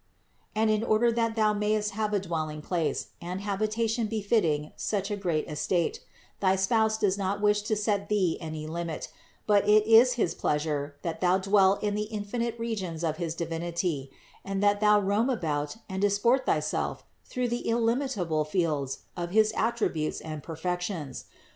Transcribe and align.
21. 0.55 0.63
"And 0.75 0.83
in 0.83 0.89
order 0.89 1.11
that 1.11 1.35
thou 1.35 1.53
mayest 1.53 1.91
have 1.91 2.11
a 2.11 2.19
dwelling 2.19 2.59
place 2.59 3.09
and 3.21 3.39
habitation 3.41 4.07
befitting 4.07 4.71
such 4.75 5.11
a 5.11 5.15
great 5.15 5.47
estate, 5.47 5.99
thy 6.39 6.55
Spouse 6.55 6.97
does 6.97 7.19
not 7.19 7.39
wish 7.39 7.61
to 7.61 7.75
set 7.75 8.09
thee 8.09 8.35
any 8.41 8.65
limit, 8.65 9.09
but 9.45 9.63
it 9.69 9.85
is 9.85 10.13
his 10.13 10.33
pleasure, 10.33 10.95
that 11.03 11.21
thou 11.21 11.37
dwell 11.37 11.75
in 11.83 11.93
the 11.93 12.09
infinite 12.09 12.57
regions 12.57 13.03
of 13.03 13.17
his 13.17 13.35
Divinity 13.35 14.09
and 14.43 14.63
that 14.63 14.79
thou 14.79 14.99
roam 14.99 15.29
about 15.29 15.77
and 15.87 16.01
disport 16.01 16.47
thyself 16.47 17.05
through 17.23 17.49
the 17.49 17.69
illimitable 17.69 18.43
fields 18.43 19.03
of 19.15 19.29
his 19.29 19.53
attributes 19.55 20.19
and 20.19 20.41
per 20.41 20.55
fections. 20.57 21.25